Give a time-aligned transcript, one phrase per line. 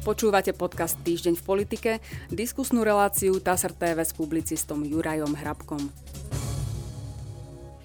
[0.00, 1.90] Počúvate podcast Týždeň v politike,
[2.32, 5.92] diskusnú reláciu TASR TV s publicistom Jurajom Hrabkom.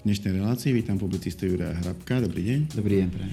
[0.00, 2.24] dnešnej relácii vítam publicistu Juraja Hrabka.
[2.24, 2.60] Dobrý deň.
[2.72, 3.32] Dobrý deň, prajem.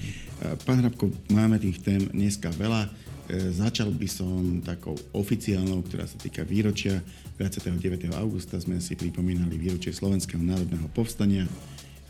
[0.68, 2.92] Pán Hrabko, máme tých tém dneska veľa.
[3.24, 7.00] E, začal by som takou oficiálnou, ktorá sa týka výročia.
[7.40, 8.12] 29.
[8.12, 11.48] augusta sme si pripomínali výročie Slovenského národného povstania.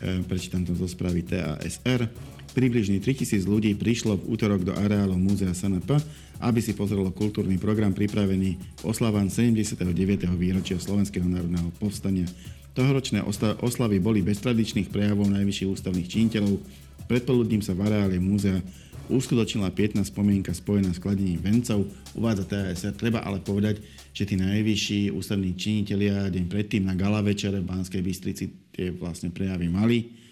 [0.03, 2.34] E, prečítam to zo správy TASR.
[2.55, 5.99] Približne 3000 ľudí prišlo v útorok do areálu Múzea SNP
[6.43, 9.87] aby si pozrelo kultúrny program pripravený v oslavám 79.
[10.35, 12.27] výročia Slovenského národného povstania.
[12.75, 13.23] Tohoročné
[13.63, 16.59] oslavy boli bez tradičných prejavov najvyšších ústavných činiteľov.
[17.07, 18.59] Predpoludním sa v areále múzea
[19.07, 21.87] uskutočnila pietná spomienka spojená s kladením vencov.
[22.17, 22.97] Uvádza TASR.
[22.99, 23.79] Treba ale povedať,
[24.11, 28.43] že tí najvyšší ústavní činitelia deň predtým na gala večere v Banskej Bystrici
[28.75, 30.24] tie vlastne prejavy mali.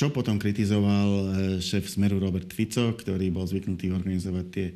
[0.00, 1.24] Čo potom kritizoval eh,
[1.60, 4.68] šéf Smeru Robert Fico, ktorý bol zvyknutý organizovať tie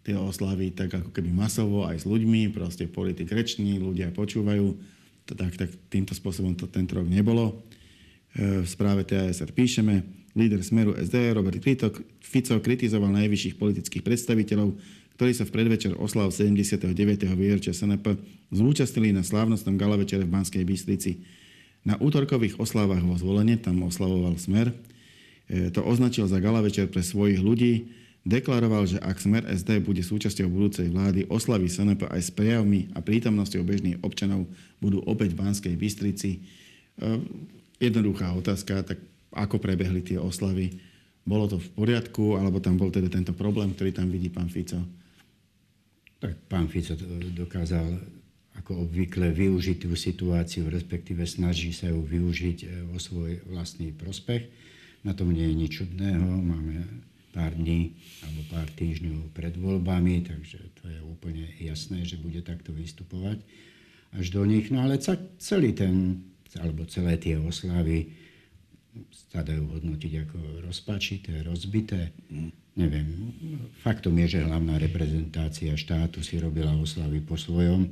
[0.00, 4.66] tie oslavy tak ako keby masovo aj s ľuďmi, proste politik reční, ľudia počúvajú,
[5.28, 7.60] to, tak, tak týmto spôsobom to tento rok nebolo.
[8.32, 14.72] E, v správe TASR píšeme, líder Smeru SD Robert Fico kritizoval najvyšších politických predstaviteľov,
[15.20, 16.96] ktorí sa v predvečer oslav 79.
[17.36, 18.16] výročia SNP
[18.48, 21.20] zúčastnili na slávnostnom galavečere v Banskej Bystrici.
[21.84, 24.76] Na útorkových oslavách vo zvolenie, tam oslavoval Smer,
[25.48, 30.44] e, to označil za galavečer pre svojich ľudí, Deklaroval, že ak Smer SD bude súčasťou
[30.52, 34.44] budúcej vlády, oslavy SNP aj s prejavmi a prítomnosťou bežných občanov
[34.76, 36.30] budú opäť v Banskej Bystrici.
[36.36, 36.40] E,
[37.80, 39.00] jednoduchá otázka, tak
[39.32, 40.76] ako prebehli tie oslavy?
[41.24, 44.84] Bolo to v poriadku, alebo tam bol teda tento problém, ktorý tam vidí pán Fico?
[46.20, 46.92] Tak pán Fico
[47.32, 48.19] dokázal
[48.58, 54.50] ako obvykle využiť tú situáciu, respektíve snaží sa ju využiť e, vo svoj vlastný prospech.
[55.06, 56.26] Na tom nie je nič čudného.
[56.42, 56.82] Máme
[57.30, 57.94] pár dní
[58.26, 63.38] alebo pár týždňov pred voľbami, takže to je úplne jasné, že bude takto vystupovať
[64.18, 64.68] až do nich.
[64.74, 64.98] No ale
[65.38, 66.26] celý ten,
[66.58, 68.10] alebo celé tie oslavy
[69.30, 72.10] sa dajú hodnotiť ako rozpačité, rozbité.
[72.74, 73.30] Neviem,
[73.86, 77.86] faktom je, že hlavná reprezentácia štátu si robila oslavy po svojom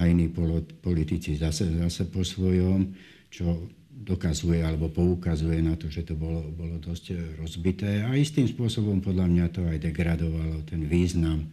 [0.00, 0.32] a iní
[0.80, 2.96] politici zase, zase po svojom,
[3.28, 3.68] čo
[4.00, 9.28] dokazuje alebo poukazuje na to, že to bolo, bolo dosť rozbité a istým spôsobom podľa
[9.28, 11.52] mňa to aj degradovalo ten význam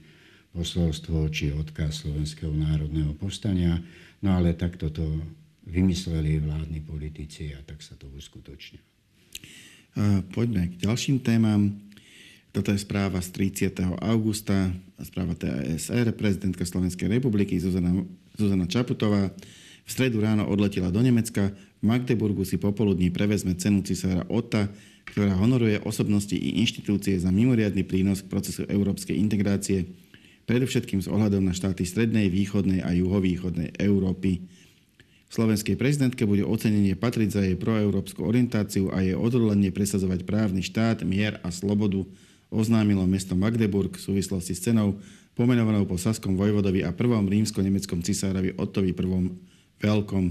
[0.56, 3.84] posolstvo či odkaz Slovenského národného povstania.
[4.24, 5.06] No ale takto to
[5.68, 8.82] vymysleli vládni politici a tak sa to uskutočnilo.
[10.32, 11.76] Poďme k ďalším témam.
[12.56, 14.02] Toto je správa z 30.
[14.02, 14.72] augusta,
[15.04, 17.92] správa TASR, prezidentka Slovenskej republiky Zuzana,
[18.38, 19.34] Zuzana Čaputová
[19.84, 21.50] v stredu ráno odletela do Nemecka.
[21.82, 24.70] V Magdeburgu si popoludní prevezme cenu cisára Otta,
[25.10, 29.90] ktorá honoruje osobnosti i inštitúcie za mimoriadny prínos k procesu európskej integrácie,
[30.46, 34.46] predovšetkým s ohľadom na štáty strednej, východnej a juhovýchodnej Európy.
[35.28, 41.04] Slovenskej prezidentke bude ocenenie patriť za jej proeurópsku orientáciu a jej odhodlanie presadzovať právny štát,
[41.04, 42.06] mier a slobodu,
[42.48, 45.00] oznámilo mesto Magdeburg v súvislosti s cenou
[45.38, 49.22] pomenovanou po Saskom vojvodovi a prvom rímsko-nemeckom cisárovi Ottovi I
[49.78, 50.26] veľkom.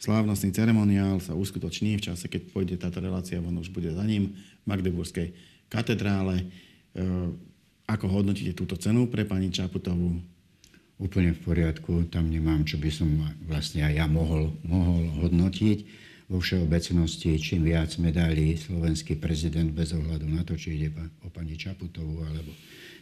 [0.00, 4.32] Slávnostný ceremoniál sa uskutoční v čase, keď pôjde táto relácia, on už bude za ním
[4.32, 5.36] v Magdeburskej
[5.68, 6.40] katedrále.
[6.40, 6.44] E,
[7.84, 10.16] ako hodnotíte túto cenu pre pani Čaputovú?
[10.96, 13.12] Úplne v poriadku, tam nemám, čo by som
[13.44, 16.08] vlastne aj ja mohol, mohol hodnotiť.
[16.30, 20.94] Vo všeobecnosti, čím viac medailí slovenský prezident bez ohľadu na to, či ide
[21.26, 22.54] o pani Čaputovú alebo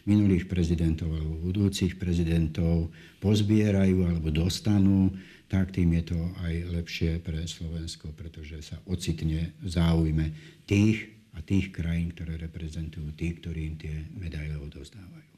[0.09, 2.89] minulých prezidentov alebo budúcich prezidentov
[3.21, 5.13] pozbierajú alebo dostanú,
[5.45, 10.25] tak tým je to aj lepšie pre Slovensko, pretože sa ocitne v záujme
[10.65, 15.29] tých a tých krajín, ktoré reprezentujú tí, ktorí im tie medaile odozdávajú.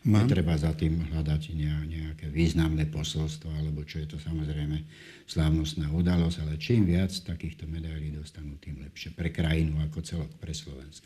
[0.00, 0.24] Mám.
[0.24, 1.52] Netreba za tým hľadať
[1.84, 4.80] nejaké významné posolstvo, alebo čo je to samozrejme
[5.28, 10.56] slávnostná udalosť, ale čím viac takýchto medailí dostanú, tým lepšie pre krajinu ako celok, pre
[10.56, 11.04] Slovensko.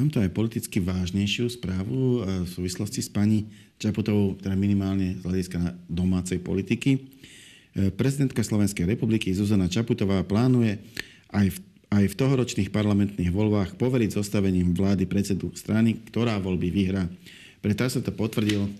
[0.00, 3.44] Mám to aj politicky vážnejšiu správu e, v súvislosti s pani
[3.76, 6.96] Čaputovou, teda minimálne z hľadiska na domácej politiky.
[6.96, 7.00] E,
[7.92, 10.80] prezidentka Slovenskej republiky Zuzana Čaputová plánuje
[11.28, 11.58] aj v,
[11.92, 17.04] aj v tohoročných parlamentných voľbách poveriť zostavením vlády predsedu strany, ktorá voľby vyhrá.
[17.60, 18.72] Preto sa to potvrdil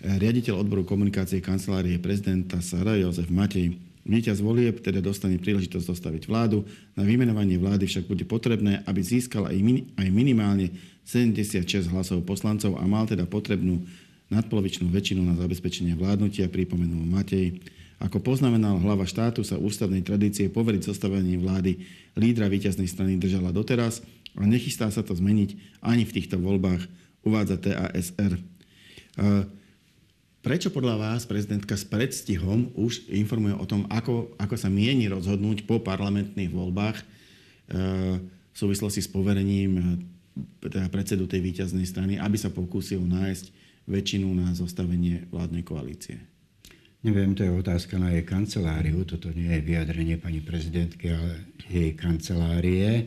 [0.00, 3.76] riaditeľ odboru komunikácie kancelárie prezidenta Sara Jozef Matej.
[4.08, 6.64] Víťaz volieb teda dostane príležitosť zostaviť vládu.
[6.96, 10.72] Na vymenovanie vlády však bude potrebné, aby získal aj, min, aj minimálne
[11.04, 13.84] 76 hlasov poslancov a mal teda potrebnú
[14.32, 17.60] nadpolovičnú väčšinu na zabezpečenie vládnutia, pripomenul Matej.
[18.00, 21.76] Ako poznamenal hlava štátu, sa ústavnej tradície poveriť zostavením vlády
[22.16, 24.00] lídra víťaznej strany držala doteraz
[24.32, 26.86] a nechystá sa to zmeniť ani v týchto voľbách,
[27.28, 28.40] uvádza TASR.
[30.38, 35.68] Prečo podľa vás prezidentka s predstihom už informuje o tom, ako, ako sa mieni rozhodnúť
[35.68, 36.98] po parlamentných voľbách
[37.68, 40.00] v súvislosti s poverením
[40.62, 43.52] teda predsedu tej výťaznej strany, aby sa pokúsil nájsť
[43.90, 46.16] väčšinu na zostavenie vládnej koalície?
[46.98, 49.06] Neviem, to je otázka na jej kanceláriu.
[49.06, 53.06] Toto nie je vyjadrenie pani prezidentky, ale jej kancelárie.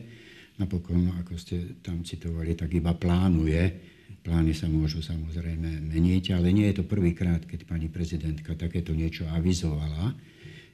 [0.56, 3.91] Napokon, ako ste tam citovali, tak iba plánuje.
[4.22, 9.26] Plány sa môžu samozrejme meniť, ale nie je to prvýkrát, keď pani prezidentka takéto niečo
[9.26, 10.14] avizovala.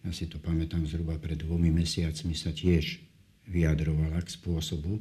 [0.04, 3.00] Ja si to pamätám, zhruba pred dvomi mesiacmi sa tiež
[3.48, 5.00] vyjadrovala k spôsobu,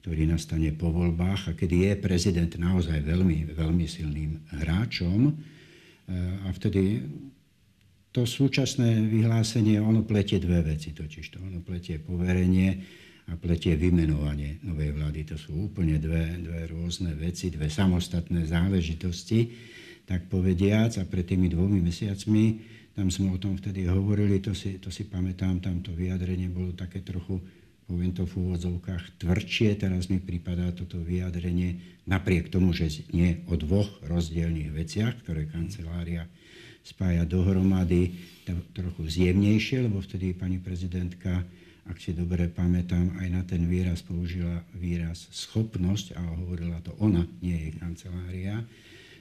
[0.00, 5.28] ktorý nastane po voľbách a kedy je prezident naozaj veľmi, veľmi silným hráčom.
[5.28, 5.32] E,
[6.46, 7.04] a vtedy
[8.14, 11.36] to súčasné vyhlásenie, ono pletie dve veci totiž.
[11.36, 12.80] To ono pletie poverenie
[13.30, 15.22] a pletie vymenovanie novej vlády.
[15.30, 19.54] To sú úplne dve, dve rôzne veci, dve samostatné záležitosti,
[20.02, 20.98] tak povediac.
[20.98, 22.44] A pred tými dvomi mesiacmi,
[22.98, 27.06] tam sme o tom vtedy hovorili, to si, to si pamätám, tamto vyjadrenie bolo také
[27.06, 27.38] trochu
[27.90, 29.74] poviem to v úvodzovkách, tvrdšie.
[29.82, 36.30] Teraz mi prípada toto vyjadrenie, napriek tomu, že nie o dvoch rozdielných veciach, ktoré kancelária
[36.86, 38.14] spája dohromady,
[38.72, 41.42] trochu zjemnejšie, lebo vtedy pani prezidentka,
[41.90, 47.26] ak si dobre pamätám, aj na ten výraz použila výraz schopnosť, a hovorila to ona,
[47.42, 48.62] nie jej kancelária,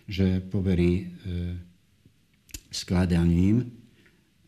[0.05, 1.05] že poverí e,
[2.69, 3.65] skladaním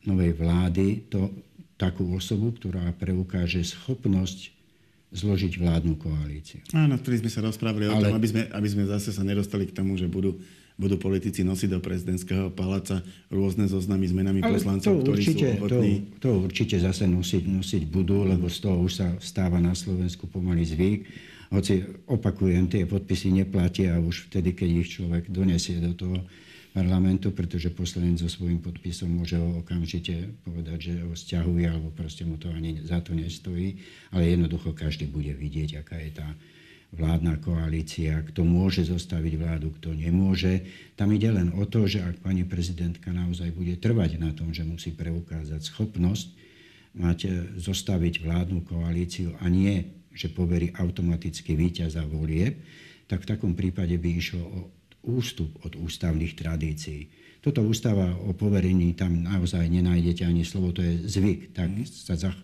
[0.06, 1.34] novej vlády to
[1.82, 4.54] takú osobu, ktorá preukáže schopnosť
[5.12, 6.64] zložiť vládnu koalíciu.
[6.72, 7.98] Áno, vtedy sme sa rozprávali Ale...
[7.98, 10.40] o tom, aby sme, aby sme zase sa nedostali k tomu, že budú,
[10.82, 15.58] budú politici nosiť do prezidentského paláca rôzne zoznamy s menami Ale poslancov, ktorí určite, sú
[15.62, 15.94] ochotní.
[16.18, 20.26] To, to určite zase nosiť, nosiť budú, lebo z toho už sa stáva na Slovensku
[20.26, 21.06] pomaly zvyk.
[21.54, 26.18] Hoci opakujem, tie podpisy neplatia už vtedy, keď ich človek donesie do toho
[26.72, 32.24] parlamentu, pretože poslanec so svojím podpisom môže ho okamžite povedať, že ho stiahuje, alebo proste
[32.24, 33.78] mu to ani za to nestojí.
[34.16, 36.28] Ale jednoducho každý bude vidieť, aká je tá
[36.92, 40.68] vládna koalícia, kto môže zostaviť vládu, kto nemôže.
[41.00, 44.68] Tam ide len o to, že ak pani prezidentka naozaj bude trvať na tom, že
[44.68, 46.36] musí preukázať schopnosť
[47.00, 52.60] mať, e, zostaviť vládnu koalíciu a nie, že poverí automaticky víťaza volieb,
[53.08, 54.60] tak v takom prípade by išlo o
[55.08, 57.08] ústup od ústavných tradícií.
[57.42, 61.56] Toto ústava o poverení, tam naozaj nenájdete ani slovo, to je zvyk.
[61.56, 61.88] Tak mhm.
[61.88, 62.38] sa zach,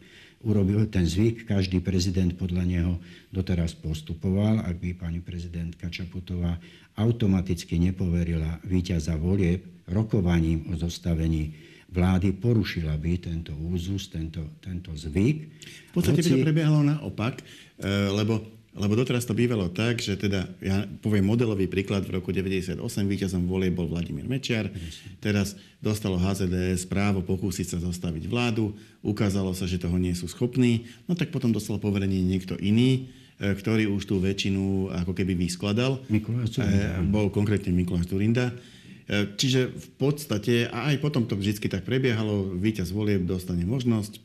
[0.47, 2.93] urobil ten zvyk, každý prezident podľa neho
[3.35, 4.63] doteraz postupoval.
[4.63, 6.55] Ak by pani prezidentka Čaputová
[6.95, 11.51] automaticky nepoverila víťaza volieb rokovaním o zostavení
[11.91, 15.37] vlády, porušila by tento úzus, tento, tento zvyk.
[15.91, 16.31] V podstate Hoci...
[16.31, 18.43] by to prebiehalo naopak, eh, lebo
[18.77, 23.49] lebo doteraz to bývalo tak, že teda, ja poviem modelový príklad, v roku 98 víťazom
[23.49, 24.69] volie bol Vladimír Mečiar,
[25.17, 30.85] teraz dostalo HZDS právo pokúsiť sa zostaviť vládu, ukázalo sa, že toho nie sú schopní,
[31.09, 33.09] no tak potom dostal poverenie niekto iný,
[33.41, 35.97] e, ktorý už tú väčšinu ako keby vyskladal.
[36.13, 37.01] Mikuláš Turinda.
[37.01, 38.53] E, bol konkrétne Mikuláš Turinda.
[39.09, 44.21] E, čiže v podstate, a aj potom to vždy tak prebiehalo, víťaz volieb dostane možnosť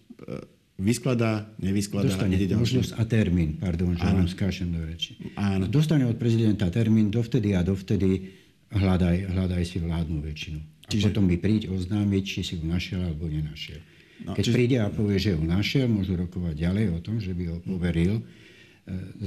[0.83, 2.11] vyskladá, nevyskladá.
[2.11, 5.15] Dostane ide možnosť a termín, pardon, že vám skášem do reči.
[5.39, 5.71] Áno.
[5.71, 8.35] Dostane od prezidenta termín, dovtedy a dovtedy
[8.75, 10.59] hľadaj, hľadaj si vládnu väčšinu.
[10.91, 11.03] Čiže...
[11.03, 13.81] A potom by príď oznámiť, či si ju našiel alebo nenašiel.
[14.27, 14.55] No, Keď čiže...
[14.55, 18.19] príde a povie, že ju našiel, môžu rokovať ďalej o tom, že by ho poveril
[18.19, 18.23] e,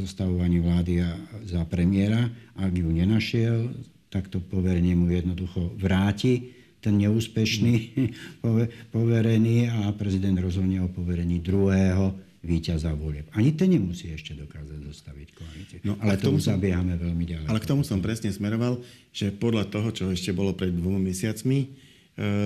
[0.03, 2.31] zostavovaní vlády a, za premiéra.
[2.55, 3.75] Ak ju nenašiel,
[4.07, 6.54] tak to poverenie mu jednoducho vráti
[6.85, 7.73] ten neúspešný
[8.95, 12.13] poverený a prezident rozhodne o poverení druhého
[12.45, 13.25] víťaza volieb.
[13.33, 15.77] Ani ten nemusí ešte dokázať zostaviť koalíciu.
[15.81, 17.47] No, ale tomu zabiehame veľmi ďalej.
[17.49, 21.57] Ale k tomu som presne smeroval, že podľa toho, čo ešte bolo pred dvomi mesiacmi,
[21.65, 21.67] e,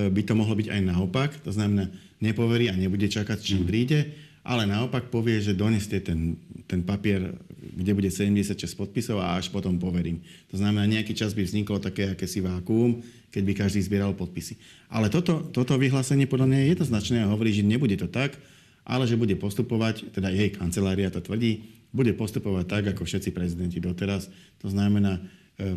[0.08, 1.30] by to mohlo byť aj naopak.
[1.44, 1.92] To znamená,
[2.24, 3.68] nepoverí a nebude čakať, čím mm.
[3.68, 3.98] príde,
[4.40, 9.76] ale naopak povie, že doneste ten, ten papier, kde bude 76 podpisov a až potom
[9.76, 10.24] poverím.
[10.48, 14.56] To znamená, nejaký čas by vzniklo také akési vákuum, keď by každý zbieral podpisy.
[14.88, 18.34] Ale toto, toto vyhlásenie podľa mňa je jednoznačné a hovorí, že nebude to tak,
[18.82, 23.78] ale že bude postupovať, teda jej kancelária to tvrdí, bude postupovať tak, ako všetci prezidenti
[23.78, 24.30] doteraz.
[24.64, 25.20] To znamená,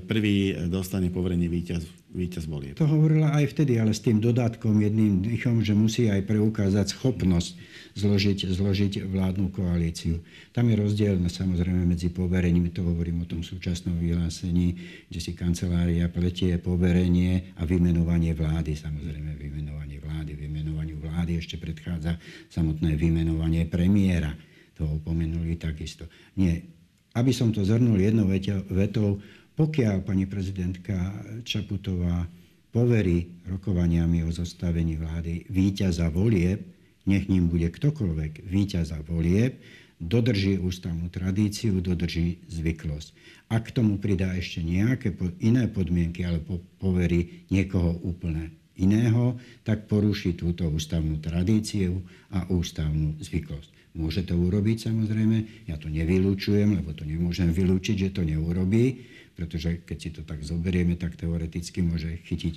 [0.08, 1.84] prvý dostane poverenie víťaz,
[2.16, 2.80] víťaz volieb.
[2.80, 7.60] To hovorila aj vtedy, ale s tým dodatkom, jedným dýchom, že musí aj preukázať schopnosť
[7.94, 10.24] zložiť, zložiť vládnu koalíciu.
[10.56, 14.80] Tam je rozdiel samozrejme medzi poverením, to hovorím o tom súčasnom vyhlásení,
[15.12, 18.74] kde si kancelária pletie poverenie a vymenovanie vlády.
[18.74, 20.32] Samozrejme vymenovanie vlády.
[20.34, 22.18] Vymenovaniu vlády ešte predchádza
[22.50, 24.34] samotné vymenovanie premiéra.
[24.82, 26.10] To opomenuli takisto.
[26.34, 26.66] Nie,
[27.13, 28.25] aby som to zhrnul jednou
[28.74, 29.22] vetou,
[29.54, 30.98] Pokiaľ pani prezidentka
[31.46, 32.26] Čaputová
[32.74, 36.66] poverí rokovaniami o zostavení vlády víťaza volieb,
[37.06, 39.62] nech ním bude ktokoľvek víťaza volieb,
[40.02, 43.10] dodrží ústavnú tradíciu, dodrží zvyklosť.
[43.54, 45.14] Ak k tomu pridá ešte nejaké
[45.46, 52.02] iné podmienky alebo poverí niekoho úplne iného, tak poruší túto ústavnú tradíciu
[52.34, 53.70] a ústavnú zvyklosť.
[53.94, 59.82] Môže to urobiť samozrejme, ja to nevylúčujem, lebo to nemôžem vylúčiť, že to neurobí, pretože
[59.84, 62.54] keď si to tak zoberieme, tak teoreticky môže chytiť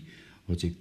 [0.46, 0.76] hoci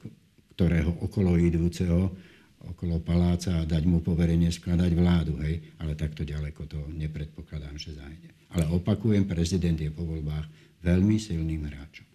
[0.56, 2.16] ktorého okolo idúceho,
[2.64, 7.94] okolo paláca a dať mu poverenie skladať vládu, hej, ale takto ďaleko to nepredpokladám, že
[7.94, 8.32] zájde.
[8.56, 10.48] Ale opakujem, prezident je po voľbách
[10.82, 12.08] veľmi silným hráčom.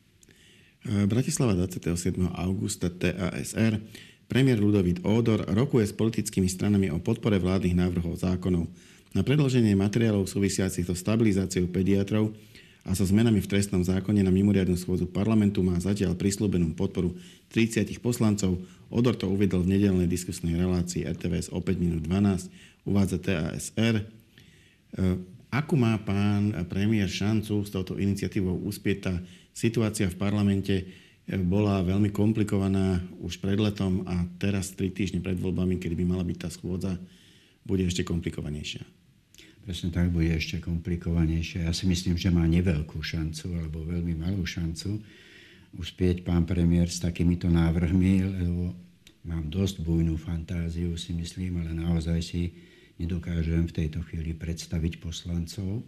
[1.05, 2.17] Bratislava 27.
[2.33, 3.77] augusta TASR
[4.25, 8.65] Premiér Ludovít Ódor rokuje s politickými stranami o podpore vládnych návrhov zákonov
[9.13, 12.33] na predloženie materiálov súvisiacich so stabilizáciou pediatrov
[12.81, 17.13] a so zmenami v trestnom zákone na mimoriadnu schôdzu parlamentu má zatiaľ prislúbenú podporu
[17.53, 18.57] 30 poslancov.
[18.89, 22.49] Odor to uviedol v nedelnej diskusnej relácii RTVS o 5 minút 12,
[22.89, 24.01] uvádza TASR.
[24.01, 24.05] E,
[25.53, 28.99] akú má pán premiér šancu s touto iniciatívou uspieť?
[29.05, 29.15] Tá
[29.53, 30.89] situácia v parlamente
[31.39, 36.25] bola veľmi komplikovaná už pred letom a teraz, tri týždne pred voľbami, kedy by mala
[36.27, 36.99] byť tá schôdza,
[37.63, 38.83] bude ešte komplikovanejšia.
[39.61, 41.69] Presne tak, bude ešte komplikovanejšia.
[41.69, 44.99] Ja si myslím, že má neveľkú šancu, alebo veľmi malú šancu
[45.77, 48.75] uspieť pán premiér s takýmito návrhmi, lebo
[49.23, 52.43] mám dosť bujnú fantáziu, si myslím, ale naozaj si
[52.99, 55.87] nedokážem v tejto chvíli predstaviť poslancov,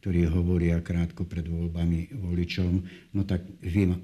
[0.00, 2.72] ktorí hovoria krátko pred voľbami voličom,
[3.14, 3.44] no tak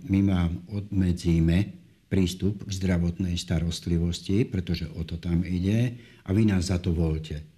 [0.06, 1.72] my vám odmedzíme
[2.06, 7.55] prístup k zdravotnej starostlivosti, pretože o to tam ide a vy nás za to voľte.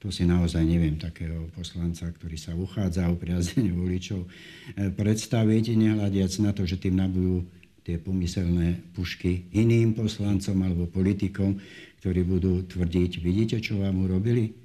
[0.00, 6.32] To si naozaj neviem takého poslanca, ktorý sa uchádza o priazenie voličov, eh, predstaviť, nehľadiac
[6.40, 7.44] na to, že tým nabujú
[7.84, 11.60] tie pomyselné pušky iným poslancom alebo politikom,
[12.00, 14.56] ktorí budú tvrdiť, vidíte, čo vám urobili?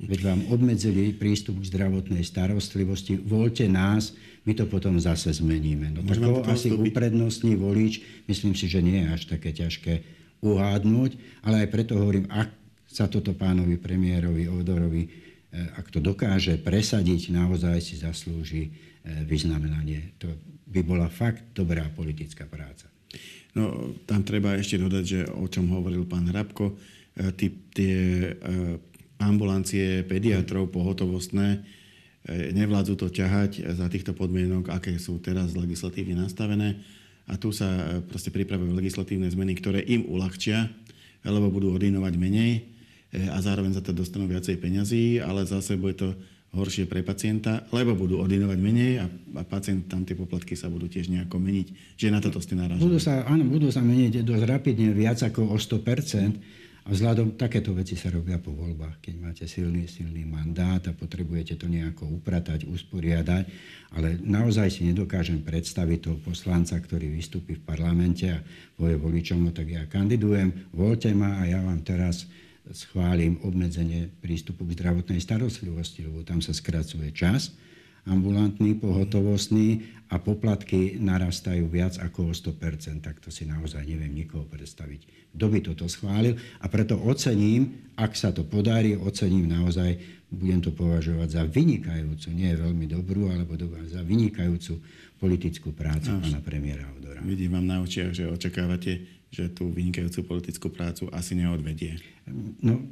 [0.00, 4.16] Veď vám obmedzili prístup k zdravotnej starostlivosti, voľte nás,
[4.48, 5.92] my to potom zase zmeníme.
[5.92, 10.00] No tak to asi uprednostní volič, myslím si, že nie je až také ťažké
[10.40, 11.10] uhádnuť,
[11.44, 12.48] ale aj preto hovorím, ak
[12.90, 20.18] sa toto pánovi premiérovi Odorovi, eh, ak to dokáže presadiť, naozaj si zaslúži eh, vyznamenanie.
[20.18, 20.26] To
[20.66, 22.90] by bola fakt dobrá politická práca.
[23.54, 27.98] No, tam treba ešte dodať, že o čom hovoril pán Hrabko, eh, tí, tie
[29.20, 31.78] ambulancie pediatrov pohotovostné
[32.30, 36.80] nevládzu to ťahať za týchto podmienok, aké sú teraz legislatívne nastavené.
[37.28, 40.72] A tu sa proste pripravujú legislatívne zmeny, ktoré im uľahčia,
[41.24, 42.79] lebo budú ordinovať menej
[43.10, 46.08] a zároveň za to dostanú viacej peňazí, ale zase bude to
[46.50, 49.06] horšie pre pacienta, lebo budú ordinovať menej a,
[49.38, 51.94] a pacient tam tie poplatky sa budú tiež nejako meniť.
[51.94, 52.82] Že na toto ste narážali.
[52.82, 56.68] Budú sa, áno, budú sa meniť dosť rapidne, viac ako o 100%.
[56.80, 61.60] A vzhľadom, takéto veci sa robia po voľbách, keď máte silný, silný mandát a potrebujete
[61.60, 63.44] to nejako upratať, usporiadať,
[63.94, 68.40] ale naozaj si nedokážem predstaviť toho poslanca, ktorý vystúpi v parlamente a
[68.80, 72.24] povie voličom, tak ja kandidujem, voľte ma a ja vám teraz
[72.72, 77.54] schválim obmedzenie prístupu k zdravotnej starostlivosti, lebo tam sa skracuje čas
[78.08, 84.48] ambulantný, pohotovostný a poplatky narastajú viac ako o 100%, tak to si naozaj neviem nikoho
[84.48, 85.34] predstaviť.
[85.36, 86.34] Kto by toto schválil
[86.64, 90.00] a preto ocením, ak sa to podarí, ocením naozaj,
[90.30, 94.78] budem to považovať za vynikajúcu, nie veľmi dobrú, alebo za vynikajúcu
[95.20, 97.20] politickú prácu no, pána premiéra Odora.
[97.20, 102.02] Vidím vám na očiach, že očakávate, že tú vynikajúcu politickú prácu asi neodvedie.
[102.60, 102.82] No,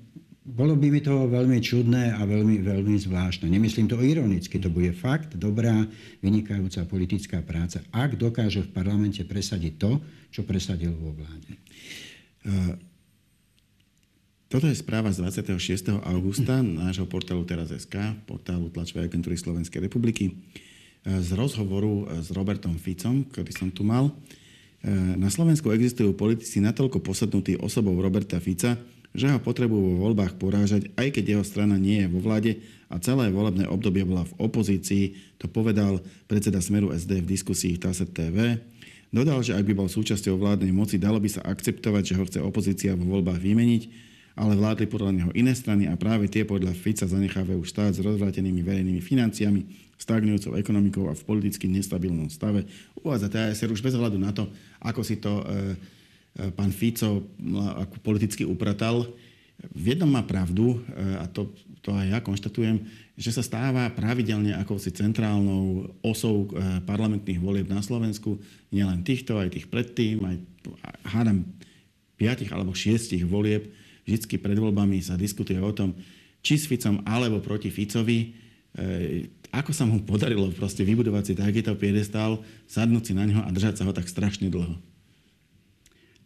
[0.48, 3.52] bolo by mi to veľmi čudné a veľmi, veľmi zvláštne.
[3.52, 5.84] Nemyslím to ironicky, to bude fakt dobrá,
[6.24, 10.00] vynikajúca politická práca, ak dokáže v parlamente presadiť to,
[10.32, 11.52] čo presadil vo vláde.
[12.48, 12.80] Uh,
[14.48, 16.00] toto je správa z 26.
[16.08, 20.40] augusta nášho portálu teraz.sk, portálu tlačovej agentúry Slovenskej republiky,
[21.04, 24.08] z rozhovoru s Robertom Ficom, ktorý som tu mal.
[25.18, 28.78] Na Slovensku existujú politici natoľko posadnutí osobou Roberta Fica,
[29.10, 32.60] že ho potrebujú vo voľbách porážať, aj keď jeho strana nie je vo vláde
[32.92, 37.82] a celé volebné obdobie bola v opozícii, to povedal predseda Smeru SD v diskusii v
[37.88, 38.60] TASR TV.
[39.08, 42.38] Dodal, že ak by bol súčasťou vládnej moci, dalo by sa akceptovať, že ho chce
[42.44, 43.82] opozícia vo voľbách vymeniť,
[44.36, 48.60] ale vládli podľa neho iné strany a práve tie podľa Fica zanechávajú štát s rozvrátenými
[48.60, 52.64] verejnými financiami, stagnujúcou ekonomikou a v politicky nestabilnom stave.
[53.02, 54.46] Uvádza TASR už bez hľadu na to,
[54.78, 55.74] ako si to e,
[56.54, 57.26] pán Fico
[57.82, 59.10] ako politicky upratal.
[59.74, 60.78] V jednom má pravdu,
[61.18, 61.50] a to
[61.88, 62.84] to aj ja konštatujem,
[63.16, 68.36] že sa stáva pravidelne akousi centrálnou osou eh, parlamentných volieb na Slovensku.
[68.68, 70.36] Nielen týchto, aj tých predtým, aj
[71.08, 71.48] hádam
[72.20, 73.72] piatich alebo šiestich volieb.
[74.04, 75.96] Vždycky pred voľbami sa diskutuje o tom,
[76.44, 78.36] či s Ficom alebo proti Ficovi.
[78.76, 83.48] Eh, ako sa mu podarilo proste vybudovať si takýto piedestál, sadnúť si na ňo a
[83.48, 84.76] držať sa ho tak strašne dlho?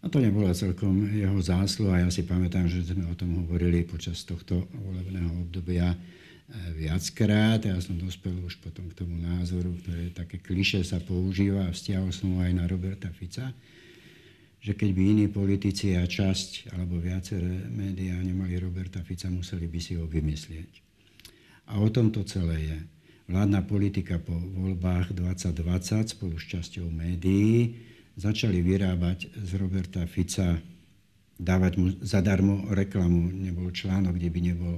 [0.02, 2.02] A to nebola celkom jeho zásluha.
[2.02, 5.98] Ja si pamätám, že sme o tom hovorili počas tohto volebného obdobia eh,
[6.74, 7.62] viackrát.
[7.62, 12.10] Ja som dospel už potom k tomu názoru, ktoré také kliše sa používa a vzťahol
[12.10, 13.54] som ho aj na Roberta Fica,
[14.58, 19.78] že keď by iní politici a časť alebo viaceré médiá nemali Roberta Fica, museli by
[19.78, 20.91] si ho vymyslieť.
[21.70, 22.78] A o tom to celé je.
[23.30, 27.78] Vládna politika po voľbách 2020 spolu s časťou médií
[28.18, 30.60] začali vyrábať z Roberta Fica,
[31.38, 33.32] dávať mu zadarmo reklamu.
[33.32, 34.74] Nebol článok, kde by nebol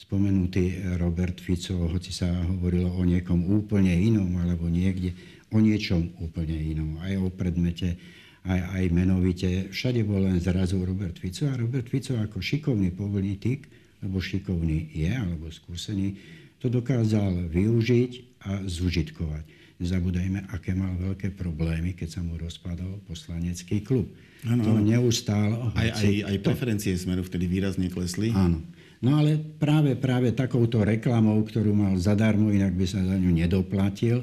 [0.00, 5.14] spomenutý Robert Fico, hoci sa hovorilo o niekom úplne inom, alebo niekde
[5.54, 6.98] o niečom úplne inom.
[6.98, 7.94] Aj o predmete,
[8.42, 9.70] aj, aj menovite.
[9.70, 13.70] Všade bol len zrazu Robert Fico a Robert Fico ako šikovný politik,
[14.02, 16.18] lebo šikovný je, alebo skúsený,
[16.58, 19.44] to dokázal využiť a zužitkovať.
[19.82, 24.06] Nezabúdajme, aké mal veľké problémy, keď sa mu rozpadol poslanecký klub.
[24.46, 25.74] Ano, to neustále...
[25.74, 28.30] Aj, aj, aj preferencie smeru vtedy výrazne klesli.
[28.30, 28.62] Áno.
[29.02, 34.22] No ale práve, práve takouto reklamou, ktorú mal zadarmo, inak by sa za ňu nedoplatil,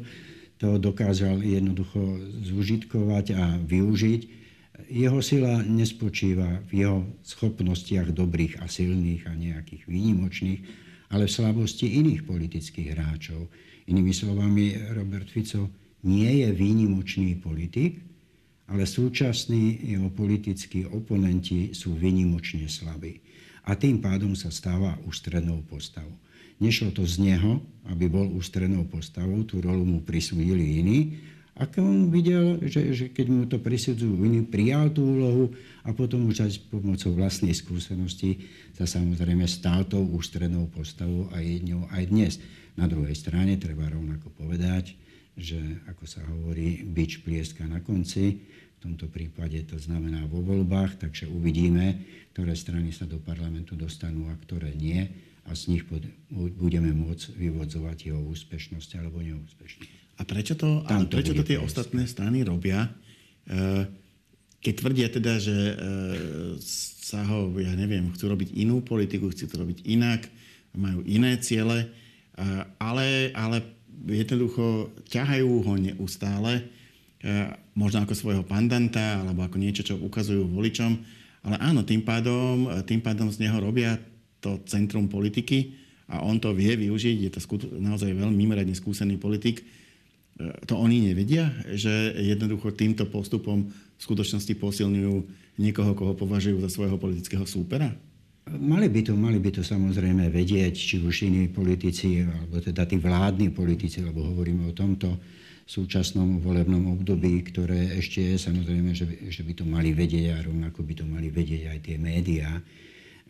[0.56, 2.00] to dokázal jednoducho
[2.48, 4.39] zúžitkovať a využiť.
[4.88, 10.62] Jeho sila nespočíva v jeho schopnostiach dobrých a silných a nejakých výnimočných,
[11.10, 13.50] ale v slabosti iných politických hráčov.
[13.90, 15.68] Inými slovami, Robert Fico
[16.06, 18.00] nie je výnimočný politik,
[18.70, 23.18] ale súčasní jeho politickí oponenti sú výnimočne slabí.
[23.66, 26.14] A tým pádom sa stáva ústrednou postavou.
[26.62, 31.00] Nešlo to z neho, aby bol ústrednou postavou, tú rolu mu prisúdili iní,
[31.60, 35.52] a keď on videl, že, že keď mu to prisudzujú iní, prijal tú úlohu
[35.84, 38.48] a potom už aj pomocou vlastnej skúsenosti
[38.80, 42.34] sa samozrejme stal tou ústrednou postavou a jednou aj dnes.
[42.80, 44.96] Na druhej strane treba rovnako povedať,
[45.36, 45.60] že
[45.92, 48.40] ako sa hovorí, bič plieska na konci,
[48.80, 52.00] v tomto prípade to znamená vo voľbách, takže uvidíme,
[52.32, 55.04] ktoré strany sa do parlamentu dostanú a ktoré nie
[55.50, 55.84] a z nich
[56.32, 60.22] budeme môcť vyvodzovať jeho úspešnosť alebo neúspešnosť.
[60.22, 62.86] A prečo to, a prečo to tie ostatné strany robia?
[62.86, 62.90] E,
[64.62, 65.76] keď tvrdia teda, že e,
[66.62, 70.30] sa ho, ja neviem, chcú robiť inú politiku, chcú to robiť inak,
[70.78, 71.90] majú iné ciele,
[72.78, 73.66] ale, ale
[74.06, 76.70] jednoducho ťahajú ho neustále,
[77.74, 80.92] možno ako svojho pandanta, alebo ako niečo, čo ukazujú voličom.
[81.44, 83.98] Ale áno, tým pádom, tým pádom z neho robia
[84.40, 85.76] to centrum politiky
[86.10, 87.18] a on to vie využiť.
[87.28, 87.40] Je to
[87.78, 89.62] naozaj veľmi mimoriadne skúsený politik.
[90.40, 95.16] To oni nevedia, že jednoducho týmto postupom v skutočnosti posilňujú
[95.60, 97.92] niekoho, koho považujú za svojho politického súpera?
[98.50, 102.98] Mali by to, mali by to samozrejme vedieť, či už iní politici, alebo teda tí
[102.98, 105.20] vládni politici, lebo hovoríme o tomto
[105.70, 110.82] súčasnom volebnom období, ktoré ešte je, samozrejme, že, že by to mali vedieť a rovnako
[110.82, 112.58] by to mali vedieť aj tie médiá,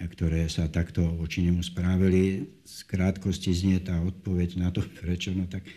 [0.07, 2.47] ktoré sa takto voči nemu správili.
[2.63, 5.67] Z krátkosti znie tá odpoveď na to, prečo, no tak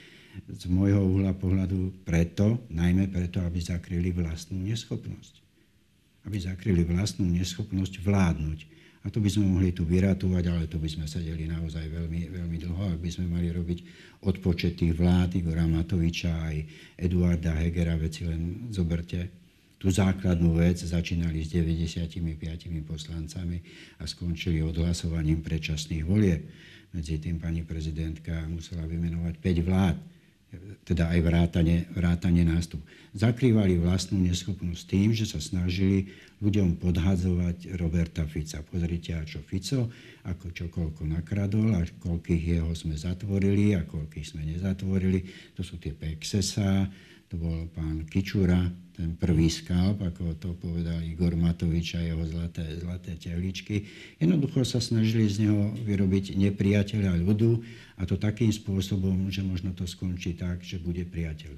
[0.48, 5.34] z môjho uhla pohľadu preto, najmä preto, aby zakryli vlastnú neschopnosť.
[6.28, 10.86] Aby zakryli vlastnú neschopnosť vládnuť a to by sme mohli tu vyratovať, ale to by
[10.86, 13.78] sme sedeli naozaj veľmi, veľmi dlho, ak by sme mali robiť
[14.22, 16.56] odpočet tých vlád, Igora Matoviča aj
[17.02, 19.41] Eduarda Hegera, veci len zoberte
[19.82, 22.22] tú základnú vec, začínali s 95
[22.86, 23.58] poslancami
[23.98, 26.46] a skončili odhlasovaním predčasných volieb.
[26.94, 29.96] Medzi tým pani prezidentka musela vymenovať 5 vlád
[30.84, 32.84] teda aj vrátanie, vrátanie nástup.
[33.16, 36.12] Zakrývali vlastnú neschopnosť tým, že sa snažili
[36.44, 38.60] ľuďom podhadzovať Roberta Fica.
[38.60, 39.88] Pozrite, a čo Fico,
[40.28, 45.24] ako čo koľko nakradol a koľkých jeho sme zatvorili a koľkých sme nezatvorili.
[45.56, 46.90] To sú tie PXSA,
[47.32, 52.76] to bol pán Kičura, ten prvý skalp, ako to povedal Igor Matovič a jeho zlaté,
[52.76, 53.88] zlaté tehličky.
[54.20, 57.64] Jednoducho sa snažili z neho vyrobiť nepriateľa ľudu
[57.96, 61.56] a to takým spôsobom, že možno to skončí tak, že bude priateľ.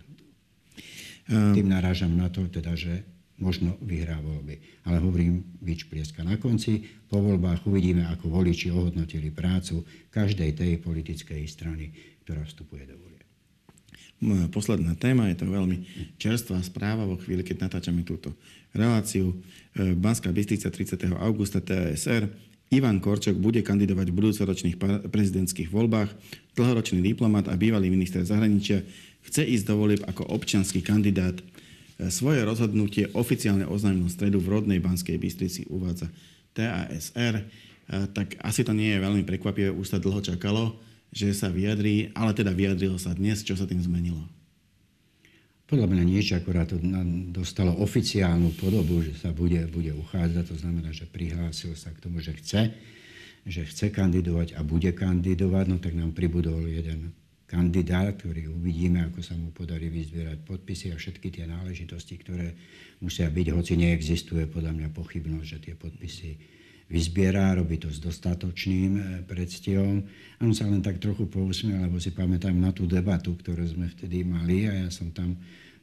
[1.26, 1.58] Um.
[1.58, 3.02] Tým narážam na to, teda, že
[3.42, 4.86] možno vyhrá voľby.
[4.86, 6.86] Ale hovorím, bič plieska na konci.
[7.10, 9.82] Po voľbách uvidíme, ako voliči ohodnotili prácu
[10.14, 11.90] každej tej politickej strany,
[12.22, 13.23] ktorá vstupuje do voľby
[14.50, 15.84] posledná téma, je to veľmi
[16.16, 18.32] čerstvá správa vo chvíli, keď natáčame túto
[18.72, 19.32] reláciu.
[19.76, 21.12] E, Banská Bystrica 30.
[21.14, 22.26] augusta TSR
[22.74, 24.76] Ivan Korčok bude kandidovať v budúcoročných
[25.06, 26.10] prezidentských voľbách.
[26.58, 28.82] Dlhoročný diplomat a bývalý minister zahraničia
[29.28, 31.38] chce ísť do volieb ako občianský kandidát.
[32.10, 36.10] Svoje rozhodnutie oficiálne oznámil stredu v rodnej Banskej Bystrici uvádza
[36.56, 37.46] TASR.
[38.10, 40.74] Tak asi to nie je veľmi prekvapivé, už sa dlho čakalo,
[41.14, 44.26] že sa vyjadrí, ale teda vyjadrilo sa dnes, čo sa tým zmenilo.
[45.64, 46.76] Podľa mňa niečo akorát to
[47.32, 50.44] dostalo oficiálnu podobu, že sa bude, bude uchádzať.
[50.52, 52.74] To znamená, že prihlásil sa k tomu, že chce,
[53.48, 55.64] že chce kandidovať a bude kandidovať.
[55.70, 57.16] No tak nám pribudol jeden
[57.48, 62.52] kandidát, ktorý uvidíme, ako sa mu podarí vyzbierať podpisy a všetky tie náležitosti, ktoré
[63.00, 66.30] musia byť, hoci neexistuje podľa mňa pochybnosť, že tie podpisy
[66.94, 70.06] vyzbierá, robí to s dostatočným e, predstihom.
[70.38, 74.22] On sa len tak trochu pousmiel, lebo si pamätám na tú debatu, ktorú sme vtedy
[74.22, 75.34] mali a ja som tam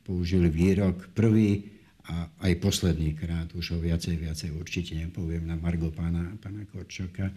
[0.07, 1.67] použil výrok prvý
[2.07, 7.29] a aj posledný krát, už ho viacej, viacej určite nepoviem, na Margo pána, pána Korčoka,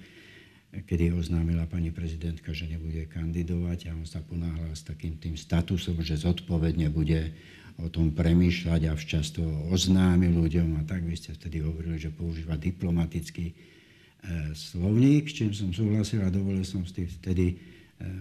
[0.82, 6.02] kedy oznámila pani prezidentka, že nebude kandidovať a on sa ponáhľal s takým tým statusom,
[6.02, 7.30] že zodpovedne bude
[7.78, 12.14] o tom premýšľať a včas to oznámi ľuďom a tak vy ste vtedy hovorili, že
[12.14, 13.54] používa diplomatický e,
[14.54, 17.56] slovník, s čím som súhlasil a dovolil som si vtedy e,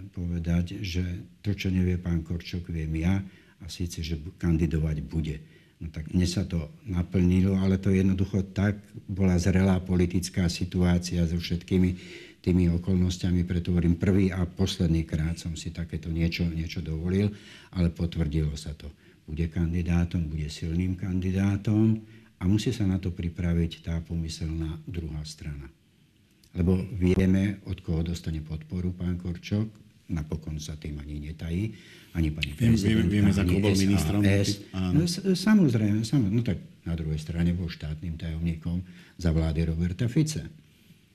[0.09, 1.05] povedať, že
[1.45, 3.21] to, čo nevie pán Korčok, viem ja
[3.61, 5.37] a síce, že kandidovať bude.
[5.77, 11.37] No tak mne sa to naplnilo, ale to jednoducho tak bola zrelá politická situácia so
[11.37, 11.91] všetkými
[12.43, 17.32] tými okolnostiami, preto hovorím prvý a posledný krát som si takéto niečo, niečo dovolil,
[17.71, 18.91] ale potvrdilo sa to
[19.23, 22.03] bude kandidátom, bude silným kandidátom
[22.39, 25.71] a musí sa na to pripraviť tá pomyselná druhá strana.
[26.51, 29.71] Lebo vieme, od koho dostane podporu pán Korčok,
[30.12, 31.71] napokon sa tým ani netají,
[32.13, 34.21] ani pani prezidentka, vieme, koho bol ministrom.
[34.91, 38.84] No, samozrejme, samozrejme, no tak na druhej strane bol štátnym tajomníkom
[39.15, 40.62] za vlády Roberta Fice.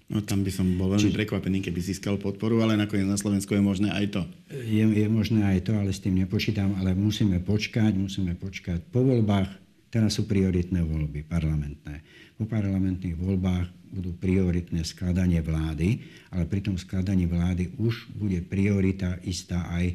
[0.09, 1.19] No tam by som bol veľmi Či...
[1.21, 4.23] prekvapený, keby získal podporu, ale nakoniec na Slovensku je možné aj to.
[4.49, 9.05] Je, je možné aj to, ale s tým nepočítam, ale musíme počkať, musíme počkať po
[9.05, 9.53] voľbách.
[9.93, 12.01] Teraz sú prioritné voľby parlamentné.
[12.41, 16.01] Po parlamentných voľbách budú prioritné skladanie vlády,
[16.33, 19.93] ale pri tom skladaní vlády už bude priorita istá aj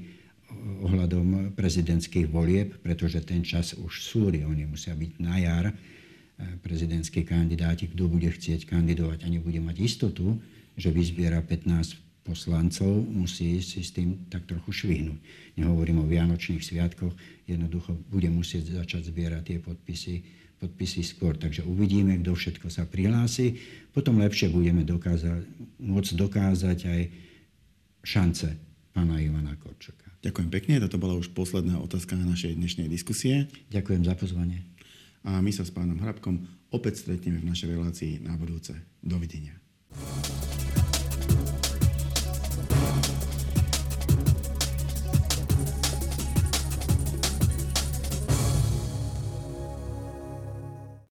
[0.86, 5.65] ohľadom prezidentských volieb, pretože ten čas už súri, oni musia byť na jar
[6.62, 10.41] prezidentskí kandidáti, kto bude chcieť kandidovať a nebude mať istotu,
[10.74, 15.19] že vyzbiera 15 poslancov, musí si s tým tak trochu švihnúť.
[15.60, 17.12] Nehovorím o Vianočných sviatkoch,
[17.46, 20.15] jednoducho bude musieť začať zbierať tie podpisy,
[20.58, 21.36] podpisy skôr.
[21.36, 23.60] Takže uvidíme, kto všetko sa prihlási.
[23.91, 25.43] Potom lepšie budeme dokázať,
[25.84, 27.02] môcť dokázať aj
[28.08, 28.48] šance
[28.96, 30.08] pána Ivana Korčoka.
[30.24, 30.80] Ďakujem pekne.
[30.80, 33.52] Toto bola už posledná otázka na našej dnešnej diskusie.
[33.67, 34.63] Ďakujem za pozvanie
[35.24, 38.76] a my sa s pánom Hrabkom opäť stretneme v našej relácii na budúce.
[39.00, 39.56] Dovidenia.